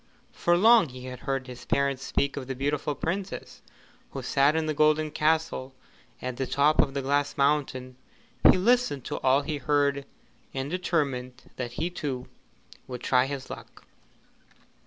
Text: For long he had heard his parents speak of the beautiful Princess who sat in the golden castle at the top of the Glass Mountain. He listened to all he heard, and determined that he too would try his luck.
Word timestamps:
For 0.31 0.57
long 0.57 0.89
he 0.89 1.05
had 1.05 1.19
heard 1.19 1.45
his 1.45 1.63
parents 1.65 2.03
speak 2.03 2.35
of 2.35 2.47
the 2.47 2.55
beautiful 2.55 2.95
Princess 2.95 3.61
who 4.09 4.23
sat 4.23 4.55
in 4.55 4.65
the 4.65 4.73
golden 4.73 5.11
castle 5.11 5.75
at 6.23 6.37
the 6.37 6.47
top 6.47 6.81
of 6.81 6.95
the 6.95 7.03
Glass 7.03 7.37
Mountain. 7.37 7.97
He 8.49 8.57
listened 8.57 9.05
to 9.05 9.17
all 9.19 9.43
he 9.43 9.57
heard, 9.57 10.07
and 10.55 10.71
determined 10.71 11.43
that 11.57 11.73
he 11.73 11.91
too 11.91 12.27
would 12.87 13.01
try 13.03 13.27
his 13.27 13.51
luck. 13.51 13.85